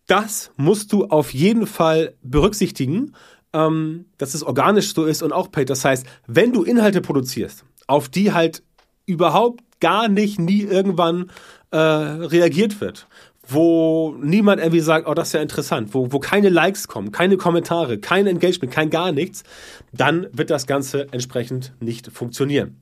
das 0.07 0.51
musst 0.55 0.93
du 0.93 1.05
auf 1.05 1.33
jeden 1.33 1.67
Fall 1.67 2.13
berücksichtigen, 2.23 3.13
ähm, 3.53 4.05
dass 4.17 4.33
es 4.33 4.43
organisch 4.43 4.93
so 4.93 5.05
ist 5.05 5.23
und 5.23 5.31
auch 5.31 5.51
paid. 5.51 5.69
Das 5.69 5.85
heißt, 5.85 6.05
wenn 6.27 6.53
du 6.53 6.63
Inhalte 6.63 7.01
produzierst, 7.01 7.65
auf 7.87 8.09
die 8.09 8.33
halt 8.33 8.63
überhaupt 9.05 9.61
gar 9.79 10.07
nicht 10.07 10.39
nie 10.39 10.61
irgendwann 10.61 11.31
äh, 11.71 11.77
reagiert 11.77 12.81
wird, 12.81 13.07
wo 13.47 14.15
niemand 14.21 14.61
irgendwie 14.61 14.81
sagt, 14.81 15.07
oh, 15.07 15.13
das 15.13 15.29
ist 15.29 15.33
ja 15.33 15.41
interessant, 15.41 15.93
wo, 15.93 16.11
wo 16.11 16.19
keine 16.19 16.49
Likes 16.49 16.87
kommen, 16.87 17.11
keine 17.11 17.37
Kommentare, 17.37 17.97
kein 17.97 18.27
Engagement, 18.27 18.71
kein 18.71 18.89
gar 18.89 19.11
nichts, 19.11 19.43
dann 19.91 20.27
wird 20.31 20.51
das 20.51 20.67
Ganze 20.67 21.07
entsprechend 21.11 21.73
nicht 21.79 22.11
funktionieren. 22.11 22.77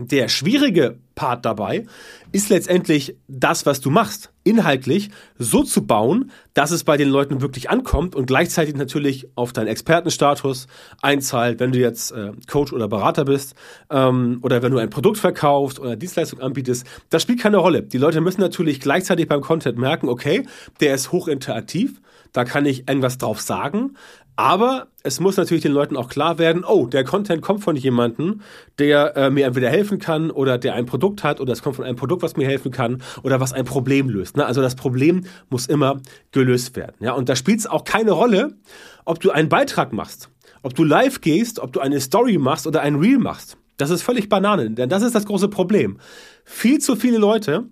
Der 0.00 0.28
schwierige 0.28 0.96
Part 1.16 1.44
dabei 1.44 1.84
ist 2.30 2.50
letztendlich 2.50 3.16
das, 3.26 3.66
was 3.66 3.80
du 3.80 3.90
machst, 3.90 4.30
inhaltlich 4.44 5.10
so 5.38 5.64
zu 5.64 5.84
bauen, 5.86 6.30
dass 6.54 6.70
es 6.70 6.84
bei 6.84 6.96
den 6.96 7.08
Leuten 7.08 7.40
wirklich 7.40 7.68
ankommt 7.68 8.14
und 8.14 8.26
gleichzeitig 8.26 8.76
natürlich 8.76 9.26
auf 9.34 9.52
deinen 9.52 9.66
Expertenstatus 9.66 10.68
einzahlt, 11.02 11.58
wenn 11.58 11.72
du 11.72 11.80
jetzt 11.80 12.12
äh, 12.12 12.30
Coach 12.48 12.72
oder 12.72 12.86
Berater 12.86 13.24
bist 13.24 13.56
ähm, 13.90 14.38
oder 14.42 14.62
wenn 14.62 14.70
du 14.70 14.78
ein 14.78 14.90
Produkt 14.90 15.18
verkaufst 15.18 15.80
oder 15.80 15.96
Dienstleistung 15.96 16.40
anbietest. 16.40 16.86
Das 17.10 17.22
spielt 17.22 17.40
keine 17.40 17.56
Rolle. 17.56 17.82
Die 17.82 17.98
Leute 17.98 18.20
müssen 18.20 18.40
natürlich 18.40 18.78
gleichzeitig 18.78 19.26
beim 19.26 19.40
Content 19.40 19.78
merken, 19.78 20.08
okay, 20.08 20.46
der 20.78 20.94
ist 20.94 21.10
hochinteraktiv, 21.10 22.00
da 22.32 22.44
kann 22.44 22.66
ich 22.66 22.88
irgendwas 22.88 23.18
drauf 23.18 23.40
sagen, 23.40 23.94
aber 24.38 24.86
es 25.02 25.18
muss 25.18 25.36
natürlich 25.36 25.64
den 25.64 25.72
Leuten 25.72 25.96
auch 25.96 26.08
klar 26.08 26.38
werden, 26.38 26.62
oh, 26.64 26.86
der 26.86 27.02
Content 27.02 27.42
kommt 27.42 27.64
von 27.64 27.74
jemandem, 27.74 28.40
der 28.78 29.16
äh, 29.16 29.30
mir 29.30 29.46
entweder 29.46 29.68
helfen 29.68 29.98
kann 29.98 30.30
oder 30.30 30.58
der 30.58 30.74
ein 30.74 30.86
Produkt 30.86 31.24
hat 31.24 31.40
oder 31.40 31.52
es 31.52 31.60
kommt 31.60 31.74
von 31.74 31.84
einem 31.84 31.96
Produkt, 31.96 32.22
was 32.22 32.36
mir 32.36 32.46
helfen 32.46 32.70
kann 32.70 33.02
oder 33.24 33.40
was 33.40 33.52
ein 33.52 33.64
Problem 33.64 34.08
löst. 34.08 34.36
Ne? 34.36 34.46
Also 34.46 34.62
das 34.62 34.76
Problem 34.76 35.24
muss 35.50 35.66
immer 35.66 36.00
gelöst 36.30 36.76
werden. 36.76 36.94
Ja? 37.00 37.14
Und 37.14 37.28
da 37.28 37.34
spielt 37.34 37.58
es 37.58 37.66
auch 37.66 37.82
keine 37.82 38.12
Rolle, 38.12 38.54
ob 39.04 39.18
du 39.18 39.32
einen 39.32 39.48
Beitrag 39.48 39.92
machst, 39.92 40.30
ob 40.62 40.72
du 40.72 40.84
live 40.84 41.20
gehst, 41.20 41.58
ob 41.58 41.72
du 41.72 41.80
eine 41.80 42.00
Story 42.00 42.38
machst 42.38 42.68
oder 42.68 42.80
ein 42.80 42.94
Reel 42.94 43.18
machst. 43.18 43.56
Das 43.76 43.90
ist 43.90 44.02
völlig 44.02 44.28
Banane, 44.28 44.70
denn 44.70 44.88
das 44.88 45.02
ist 45.02 45.16
das 45.16 45.26
große 45.26 45.48
Problem. 45.48 45.98
Viel 46.44 46.78
zu 46.78 46.94
viele 46.94 47.18
Leute 47.18 47.64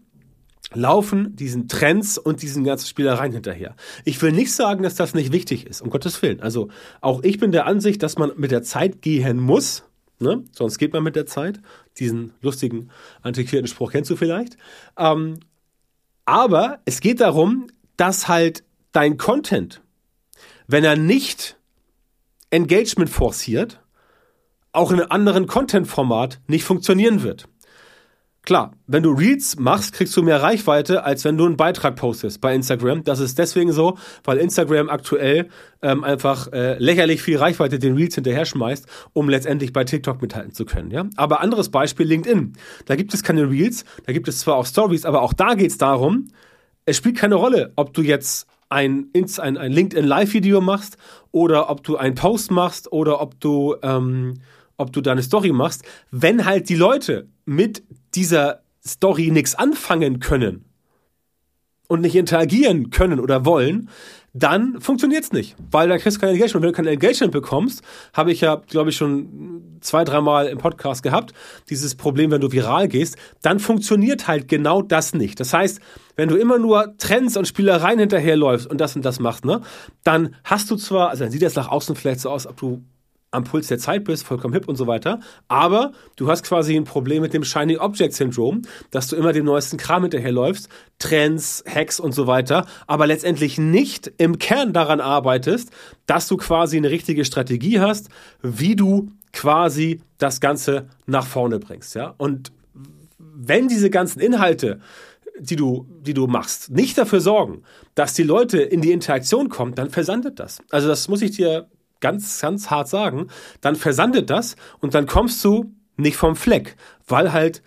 laufen 0.75 1.37
diesen 1.37 1.68
Trends 1.68 2.18
und 2.18 2.42
diesen 2.42 2.64
ganzen 2.64 2.87
Spielereien 2.87 3.32
hinterher. 3.32 3.76
Ich 4.04 4.20
will 4.20 4.32
nicht 4.32 4.52
sagen, 4.52 4.82
dass 4.82 4.94
das 4.94 5.14
nicht 5.14 5.32
wichtig 5.32 5.66
ist, 5.66 5.80
um 5.80 5.90
Gottes 5.90 6.20
Willen. 6.23 6.40
Also 6.40 6.68
auch 7.00 7.23
ich 7.23 7.38
bin 7.38 7.52
der 7.52 7.66
Ansicht, 7.66 8.02
dass 8.02 8.18
man 8.18 8.32
mit 8.37 8.50
der 8.50 8.62
Zeit 8.62 9.00
gehen 9.02 9.38
muss, 9.38 9.85
ne? 10.18 10.44
sonst 10.52 10.78
geht 10.78 10.92
man 10.92 11.02
mit 11.02 11.16
der 11.16 11.26
Zeit. 11.26 11.61
Diesen 11.99 12.32
lustigen, 12.40 12.90
antiquierten 13.23 13.68
Spruch 13.68 13.92
kennst 13.92 14.11
du 14.11 14.16
vielleicht. 14.16 14.56
Ähm, 14.99 15.40
aber 16.25 16.80
es 16.85 17.00
geht 17.00 17.20
darum, 17.20 17.68
dass 17.96 18.28
halt 18.28 18.64
dein 18.92 19.16
Content, 19.16 19.80
wenn 20.66 20.85
er 20.85 20.96
nicht 20.96 21.56
Engagement 22.50 23.11
forciert, 23.11 23.80
auch 24.73 24.90
in 24.90 25.00
einem 25.00 25.11
anderen 25.11 25.46
Content-Format 25.46 26.40
nicht 26.49 26.64
funktionieren 26.64 27.23
wird. 27.23 27.49
Klar, 28.46 28.70
wenn 28.86 29.02
du 29.02 29.10
Reels 29.10 29.58
machst, 29.58 29.92
kriegst 29.92 30.16
du 30.16 30.22
mehr 30.22 30.40
Reichweite, 30.40 31.02
als 31.02 31.24
wenn 31.24 31.36
du 31.36 31.46
einen 31.46 31.56
Beitrag 31.56 31.96
postest 31.96 32.40
bei 32.40 32.54
Instagram. 32.54 33.02
Das 33.02 33.18
ist 33.18 33.40
deswegen 33.40 33.72
so, 33.72 33.98
weil 34.22 34.38
Instagram 34.38 34.88
aktuell 34.88 35.48
ähm, 35.82 36.04
einfach 36.04 36.52
äh, 36.52 36.78
lächerlich 36.78 37.22
viel 37.22 37.38
Reichweite 37.38 37.80
den 37.80 37.96
Reels 37.96 38.14
hinterher 38.14 38.44
schmeißt, 38.44 38.86
um 39.12 39.28
letztendlich 39.28 39.72
bei 39.72 39.82
TikTok 39.82 40.22
mithalten 40.22 40.52
zu 40.52 40.64
können. 40.64 40.92
Ja? 40.92 41.06
Aber 41.16 41.40
anderes 41.40 41.70
Beispiel, 41.70 42.06
LinkedIn. 42.06 42.52
Da 42.84 42.94
gibt 42.94 43.12
es 43.14 43.24
keine 43.24 43.50
Reels, 43.50 43.84
da 44.06 44.12
gibt 44.12 44.28
es 44.28 44.38
zwar 44.38 44.54
auch 44.54 44.66
Stories, 44.66 45.06
aber 45.06 45.22
auch 45.22 45.32
da 45.32 45.54
geht 45.54 45.72
es 45.72 45.78
darum, 45.78 46.28
es 46.84 46.96
spielt 46.96 47.16
keine 47.16 47.34
Rolle, 47.34 47.72
ob 47.74 47.94
du 47.94 48.02
jetzt 48.02 48.46
ein, 48.68 49.08
ein, 49.12 49.56
ein 49.58 49.72
LinkedIn 49.72 50.06
Live-Video 50.06 50.60
machst 50.60 50.98
oder 51.32 51.68
ob 51.68 51.82
du 51.82 51.96
einen 51.96 52.14
Post 52.14 52.52
machst 52.52 52.92
oder 52.92 53.20
ob 53.20 53.40
du, 53.40 53.74
ähm, 53.82 54.34
ob 54.76 54.92
du 54.92 55.00
deine 55.00 55.23
Story 55.23 55.52
machst, 55.52 55.85
wenn 56.11 56.45
halt 56.45 56.68
die 56.68 56.75
Leute 56.75 57.28
mit 57.45 57.83
dieser 58.14 58.62
Story 58.87 59.30
nichts 59.30 59.54
anfangen 59.54 60.21
können 60.21 60.64
und 61.88 62.00
nicht 62.00 62.16
interagieren 62.16 62.90
können 62.90 63.21
oder 63.21 63.45
wollen, 63.45 63.88
dann 64.38 64.83
funktioniert 64.83 65.25
es 65.25 65.33
nicht, 65.33 65.56
weil 65.71 65.88
dann 65.88 65.99
kriegst 65.99 66.18
du 66.18 66.21
kein 66.21 66.35
Engagement. 66.35 66.62
Wenn 66.62 66.73
du 66.73 66.76
kein 66.76 66.87
Engagement 66.87 67.33
bekommst, 67.33 67.83
habe 68.12 68.33
ich 68.33 68.42
ja, 68.42 68.56
glaube 68.56 68.90
ich, 68.90 68.97
schon 68.97 69.78
zwei, 69.80 70.04
dreimal 70.04 70.49
im 70.49 70.59
Podcast 70.59 71.02
gehabt, 71.02 71.33
dieses 71.71 71.95
Problem, 71.95 72.30
wenn 72.30 72.42
du 72.42 72.52
viral 72.52 72.87
gehst, 72.88 73.16
dann 73.40 73.61
funktioniert 73.61 74.28
halt 74.28 74.47
genau 74.47 74.83
das 74.83 75.14
nicht. 75.14 75.40
Das 75.40 75.54
heißt, 75.54 75.80
wenn 76.16 76.28
du 76.28 76.37
immer 76.37 76.59
nur 76.59 76.97
Trends 76.99 77.38
und 77.38 77.49
Spielereien 77.49 77.99
hinterherläufst 77.99 78.66
und 78.66 78.78
das 78.78 78.95
und 78.95 79.06
das 79.06 79.21
machst, 79.21 79.47
ne, 79.47 79.62
dann 80.04 80.35
hast 80.45 80.71
du 80.71 80.76
zwar, 80.76 81.09
also 81.09 81.25
dann 81.25 81.33
sieht 81.33 81.42
das 81.42 81.54
nach 81.54 81.68
außen 81.68 81.97
vielleicht 81.97 82.21
so 82.21 82.28
aus, 82.28 82.47
ob 82.47 82.59
du 82.59 82.83
am 83.36 83.44
Puls 83.44 83.68
der 83.68 83.78
Zeit 83.78 84.04
bist, 84.04 84.24
vollkommen 84.24 84.54
hip 84.54 84.68
und 84.68 84.76
so 84.76 84.86
weiter. 84.86 85.20
Aber 85.48 85.92
du 86.16 86.28
hast 86.28 86.44
quasi 86.44 86.74
ein 86.74 86.84
Problem 86.84 87.22
mit 87.22 87.34
dem 87.34 87.44
Shiny 87.44 87.76
Object 87.76 88.14
Syndrom, 88.14 88.62
dass 88.90 89.08
du 89.08 89.16
immer 89.16 89.32
dem 89.32 89.44
neuesten 89.44 89.76
Kram 89.76 90.02
hinterherläufst, 90.02 90.68
Trends, 90.98 91.62
Hacks 91.68 92.00
und 92.00 92.12
so 92.12 92.26
weiter, 92.26 92.66
aber 92.86 93.06
letztendlich 93.06 93.58
nicht 93.58 94.10
im 94.18 94.38
Kern 94.38 94.72
daran 94.72 95.00
arbeitest, 95.00 95.70
dass 96.06 96.26
du 96.26 96.36
quasi 96.36 96.76
eine 96.76 96.90
richtige 96.90 97.24
Strategie 97.24 97.80
hast, 97.80 98.08
wie 98.42 98.74
du 98.74 99.12
quasi 99.32 100.00
das 100.18 100.40
Ganze 100.40 100.88
nach 101.06 101.26
vorne 101.26 101.58
bringst, 101.58 101.94
ja? 101.94 102.14
Und 102.16 102.52
wenn 103.18 103.68
diese 103.68 103.90
ganzen 103.90 104.20
Inhalte 104.20 104.80
die 105.38 105.56
du, 105.56 105.86
die 106.00 106.14
du 106.14 106.26
machst, 106.26 106.70
nicht 106.70 106.96
dafür 106.96 107.20
sorgen, 107.20 107.62
dass 107.94 108.14
die 108.14 108.22
Leute 108.22 108.58
in 108.58 108.80
die 108.80 108.92
Interaktion 108.92 109.48
kommen, 109.48 109.74
dann 109.74 109.90
versandet 109.90 110.40
das. 110.40 110.62
Also 110.70 110.88
das 110.88 111.08
muss 111.08 111.22
ich 111.22 111.32
dir 111.32 111.68
ganz, 112.00 112.40
ganz 112.40 112.70
hart 112.70 112.88
sagen, 112.88 113.28
dann 113.60 113.76
versandet 113.76 114.30
das 114.30 114.56
und 114.80 114.94
dann 114.94 115.06
kommst 115.06 115.44
du 115.44 115.74
nicht 115.96 116.16
vom 116.16 116.36
Fleck, 116.36 116.76
weil 117.06 117.32
halt 117.32 117.62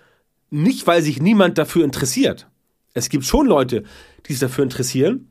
nicht, 0.50 0.88
weil 0.88 1.02
sich 1.02 1.22
niemand 1.22 1.58
dafür 1.58 1.84
interessiert. 1.84 2.48
Es 2.94 3.10
gibt 3.10 3.26
schon 3.26 3.48
Leute, 3.48 3.84
die 4.26 4.34
sich 4.34 4.40
dafür 4.40 4.64
interessieren. 4.64 5.30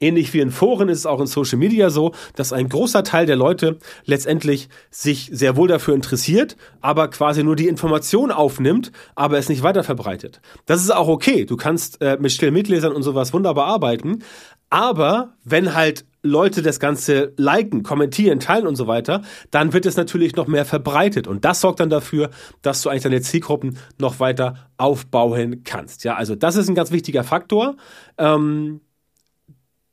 Ähnlich 0.00 0.34
wie 0.34 0.40
in 0.40 0.50
Foren 0.50 0.88
ist 0.88 0.98
es 0.98 1.06
auch 1.06 1.20
in 1.20 1.26
Social 1.26 1.58
Media 1.58 1.90
so, 1.90 2.12
dass 2.36 2.52
ein 2.52 2.68
großer 2.68 3.04
Teil 3.04 3.26
der 3.26 3.36
Leute 3.36 3.78
letztendlich 4.04 4.68
sich 4.90 5.30
sehr 5.32 5.56
wohl 5.56 5.66
dafür 5.66 5.94
interessiert, 5.94 6.56
aber 6.80 7.08
quasi 7.08 7.42
nur 7.42 7.56
die 7.56 7.68
Information 7.68 8.30
aufnimmt, 8.30 8.92
aber 9.14 9.38
es 9.38 9.48
nicht 9.48 9.62
weiter 9.62 9.82
verbreitet. 9.82 10.40
Das 10.66 10.82
ist 10.82 10.90
auch 10.90 11.08
okay. 11.08 11.46
Du 11.46 11.56
kannst 11.56 12.02
äh, 12.02 12.18
mit 12.20 12.32
stillen 12.32 12.54
Mitlesern 12.54 12.92
und 12.92 13.02
sowas 13.02 13.32
wunderbar 13.32 13.66
arbeiten. 13.66 14.22
Aber 14.70 15.34
wenn 15.42 15.74
halt 15.74 16.04
Leute 16.22 16.62
das 16.62 16.80
Ganze 16.80 17.32
liken, 17.36 17.82
kommentieren, 17.82 18.40
teilen 18.40 18.66
und 18.66 18.76
so 18.76 18.86
weiter, 18.86 19.22
dann 19.50 19.72
wird 19.72 19.86
es 19.86 19.96
natürlich 19.96 20.34
noch 20.36 20.46
mehr 20.46 20.64
verbreitet. 20.64 21.26
Und 21.26 21.44
das 21.44 21.60
sorgt 21.60 21.80
dann 21.80 21.90
dafür, 21.90 22.30
dass 22.62 22.82
du 22.82 22.88
eigentlich 22.88 23.04
deine 23.04 23.20
Zielgruppen 23.20 23.78
noch 23.98 24.20
weiter 24.20 24.68
aufbauen 24.76 25.62
kannst. 25.64 26.04
Ja, 26.04 26.16
also 26.16 26.34
das 26.34 26.56
ist 26.56 26.68
ein 26.68 26.74
ganz 26.74 26.90
wichtiger 26.90 27.24
Faktor. 27.24 27.76
Ähm, 28.18 28.80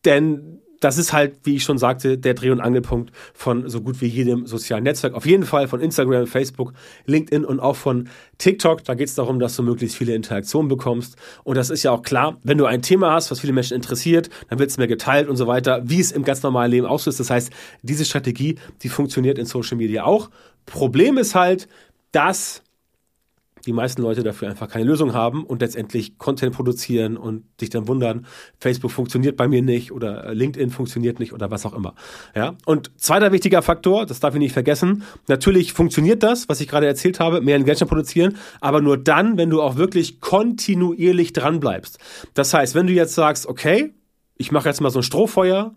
denn 0.03 0.62
das 0.79 0.98
ist 0.98 1.13
halt, 1.13 1.38
wie 1.44 1.55
ich 1.55 1.63
schon 1.63 1.77
sagte, 1.77 2.17
der 2.17 2.34
Dreh- 2.34 2.51
und 2.51 2.62
Angelpunkt 2.62 3.12
von 3.34 3.70
so 3.70 3.82
gut 3.82 4.01
wie 4.01 4.08
jedem 4.08 4.46
sozialen 4.46 4.84
Netzwerk. 4.84 5.13
Auf 5.13 5.25
jeden 5.25 5.44
Fall 5.44 5.67
von 5.67 5.79
Instagram, 5.79 6.27
Facebook, 6.27 6.74
LinkedIn 7.05 7.46
und 7.46 7.60
auch 7.60 7.75
von 7.75 8.10
TikTok. 8.38 8.84
Da 8.84 8.94
geht 8.94 9.08
es 9.08 9.15
darum, 9.15 9.39
dass 9.39 9.55
du 9.55 9.63
möglichst 9.63 9.98
viele 9.98 10.13
Interaktionen 10.15 10.67
bekommst. 10.67 11.15
Und 11.44 11.55
das 11.55 11.70
ist 11.70 11.84
ja 11.84 11.91
auch 11.91 12.01
klar, 12.01 12.38
wenn 12.44 12.58
du 12.58 12.65
ein 12.65 12.82
Thema 12.82 13.12
hast, 13.13 13.32
was 13.32 13.39
viele 13.39 13.53
Menschen 13.53 13.75
interessiert, 13.75 14.29
dann 14.50 14.60
wird 14.60 14.70
es 14.70 14.77
mehr 14.77 14.88
geteilt 14.88 15.27
und 15.27 15.38
so 15.38 15.48
weiter, 15.48 15.82
wie 15.86 16.00
es 16.00 16.12
im 16.12 16.24
ganz 16.24 16.44
normalen 16.44 16.72
Leben 16.72 16.88
auch 16.88 17.00
so 17.00 17.10
ist. 17.10 17.20
Das 17.20 17.29
heißt, 17.29 17.51
diese 17.82 18.05
Strategie, 18.05 18.55
die 18.82 18.89
funktioniert 18.89 19.38
in 19.38 19.46
Social 19.46 19.77
Media 19.77 20.03
auch. 20.03 20.29
Problem 20.65 21.17
ist 21.17 21.36
halt, 21.36 21.67
dass 22.12 22.63
die 23.65 23.74
meisten 23.74 24.01
Leute 24.01 24.24
dafür 24.24 24.50
einfach 24.50 24.69
keine 24.69 24.86
Lösung 24.86 25.13
haben 25.13 25.43
und 25.43 25.62
letztendlich 25.62 26.17
Content 26.17 26.55
produzieren 26.55 27.17
und 27.17 27.43
sich 27.60 27.69
dann 27.69 27.88
wundern, 27.88 28.25
Facebook 28.60 28.91
funktioniert 28.91 29.38
bei 29.38 29.48
mir 29.48 29.62
nicht 29.62 29.91
oder 29.91 30.34
LinkedIn 30.34 30.69
funktioniert 30.69 31.19
nicht 31.19 31.34
oder 31.34 31.51
was 31.51 31.65
auch 31.65 31.74
immer. 31.74 31.95
Ja? 32.36 32.55
Und 32.65 32.91
zweiter 32.98 33.31
wichtiger 33.31 33.62
Faktor, 33.62 34.05
das 34.05 34.19
darf 34.19 34.34
ich 34.36 34.39
nicht 34.39 34.53
vergessen, 34.53 35.03
natürlich 35.27 35.74
funktioniert 35.74 36.24
das, 36.24 36.48
was 36.50 36.62
ich 36.62 36.67
gerade 36.67 36.88
erzählt 36.88 37.19
habe, 37.19 37.41
mehr 37.41 37.55
Engagement 37.55 37.89
produzieren, 37.89 38.38
aber 38.62 38.81
nur 38.81 38.98
dann, 38.98 39.38
wenn 39.38 39.50
du 39.50 39.62
auch 39.62 39.75
wirklich 39.77 40.22
kontinuierlich 40.22 41.34
dran 41.34 41.60
bleibst. 41.60 42.00
Das 42.34 42.53
heißt, 42.53 42.75
wenn 42.75 42.88
du 42.88 42.93
jetzt 42.93 43.15
sagst, 43.15 43.48
okay, 43.48 43.93
ich 44.38 44.51
mache 44.51 44.69
jetzt 44.69 44.81
mal 44.81 44.89
so 44.89 45.00
ein 45.00 45.03
Strohfeuer, 45.03 45.74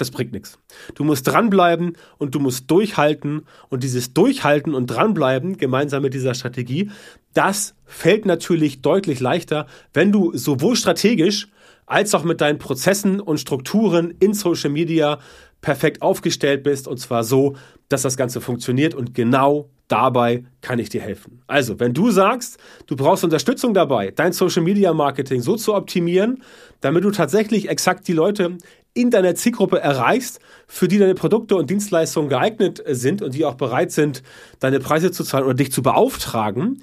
das 0.00 0.10
bringt 0.10 0.32
nichts. 0.32 0.58
Du 0.94 1.04
musst 1.04 1.26
dranbleiben 1.26 1.94
und 2.18 2.34
du 2.34 2.40
musst 2.40 2.70
durchhalten. 2.70 3.42
Und 3.68 3.82
dieses 3.82 4.14
Durchhalten 4.14 4.74
und 4.74 4.86
dranbleiben, 4.86 5.56
gemeinsam 5.58 6.02
mit 6.02 6.14
dieser 6.14 6.34
Strategie, 6.34 6.90
das 7.34 7.74
fällt 7.84 8.26
natürlich 8.26 8.80
deutlich 8.80 9.20
leichter, 9.20 9.66
wenn 9.92 10.12
du 10.12 10.36
sowohl 10.36 10.76
strategisch 10.76 11.48
als 11.86 12.14
auch 12.14 12.24
mit 12.24 12.40
deinen 12.40 12.58
Prozessen 12.58 13.20
und 13.20 13.38
Strukturen 13.40 14.14
in 14.20 14.34
Social 14.34 14.70
Media 14.70 15.18
perfekt 15.60 16.02
aufgestellt 16.02 16.62
bist. 16.62 16.86
Und 16.86 16.98
zwar 16.98 17.24
so, 17.24 17.56
dass 17.88 18.02
das 18.02 18.16
Ganze 18.16 18.40
funktioniert. 18.40 18.94
Und 18.94 19.14
genau 19.14 19.70
dabei 19.88 20.44
kann 20.60 20.78
ich 20.78 20.90
dir 20.90 21.00
helfen. 21.00 21.42
Also, 21.46 21.80
wenn 21.80 21.94
du 21.94 22.10
sagst, 22.10 22.58
du 22.86 22.94
brauchst 22.94 23.24
Unterstützung 23.24 23.74
dabei, 23.74 24.10
dein 24.10 24.32
Social 24.32 24.62
Media 24.62 24.92
Marketing 24.92 25.40
so 25.40 25.56
zu 25.56 25.74
optimieren, 25.74 26.42
damit 26.80 27.04
du 27.04 27.10
tatsächlich 27.10 27.68
exakt 27.68 28.06
die 28.06 28.12
Leute 28.12 28.58
in 28.98 29.10
deiner 29.10 29.36
Zielgruppe 29.36 29.78
erreichst, 29.78 30.40
für 30.66 30.88
die 30.88 30.98
deine 30.98 31.14
Produkte 31.14 31.54
und 31.54 31.70
Dienstleistungen 31.70 32.28
geeignet 32.28 32.82
sind 32.86 33.22
und 33.22 33.32
die 33.34 33.44
auch 33.44 33.54
bereit 33.54 33.92
sind, 33.92 34.24
deine 34.58 34.80
Preise 34.80 35.12
zu 35.12 35.22
zahlen 35.22 35.44
oder 35.44 35.54
dich 35.54 35.70
zu 35.70 35.82
beauftragen, 35.82 36.82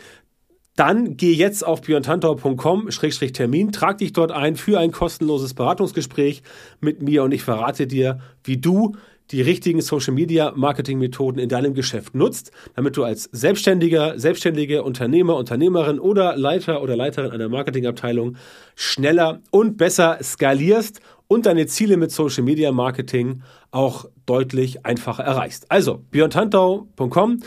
dann 0.77 1.17
geh 1.17 1.33
jetzt 1.33 1.65
auf 1.65 1.81
björntantau.com-termin, 1.81 3.71
trag 3.73 3.97
dich 3.97 4.13
dort 4.13 4.31
ein 4.31 4.55
für 4.55 4.79
ein 4.79 4.91
kostenloses 4.91 5.53
Beratungsgespräch 5.53 6.41
mit 6.79 7.01
mir 7.01 7.23
und 7.23 7.33
ich 7.33 7.43
verrate 7.43 7.85
dir, 7.85 8.19
wie 8.43 8.57
du 8.57 8.95
die 9.31 9.41
richtigen 9.41 9.81
Social 9.81 10.13
Media 10.13 10.53
Marketing 10.55 10.99
Methoden 10.99 11.39
in 11.39 11.49
deinem 11.49 11.73
Geschäft 11.73 12.13
nutzt, 12.13 12.51
damit 12.75 12.95
du 12.95 13.03
als 13.03 13.23
Selbstständiger, 13.31 14.19
selbstständige 14.19 14.83
Unternehmer, 14.83 15.35
Unternehmerin 15.35 15.99
oder 15.99 16.37
Leiter 16.37 16.81
oder 16.81 16.95
Leiterin 16.95 17.31
einer 17.31 17.49
Marketingabteilung 17.49 18.37
schneller 18.75 19.41
und 19.49 19.77
besser 19.77 20.19
skalierst 20.21 20.99
und 21.27 21.45
deine 21.45 21.65
Ziele 21.67 21.97
mit 21.97 22.11
Social 22.11 22.43
Media 22.43 22.71
Marketing 22.71 23.41
auch 23.71 24.05
deutlich 24.25 24.85
einfacher 24.85 25.23
erreichst. 25.23 25.71
Also 25.71 26.03
björntantau.com 26.11 27.41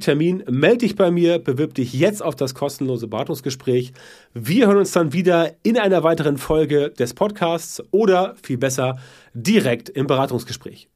Termin, 0.00 0.44
melde 0.48 0.78
dich 0.78 0.96
bei 0.96 1.10
mir, 1.10 1.38
bewirb 1.38 1.74
dich 1.74 1.92
jetzt 1.92 2.22
auf 2.22 2.36
das 2.36 2.54
kostenlose 2.54 3.08
Beratungsgespräch. 3.08 3.92
Wir 4.32 4.66
hören 4.66 4.78
uns 4.78 4.92
dann 4.92 5.12
wieder 5.12 5.52
in 5.62 5.78
einer 5.78 6.02
weiteren 6.02 6.38
Folge 6.38 6.90
des 6.90 7.14
Podcasts 7.14 7.82
oder 7.90 8.34
viel 8.42 8.58
besser 8.58 8.98
direkt 9.34 9.88
im 9.88 10.06
Beratungsgespräch. 10.06 10.88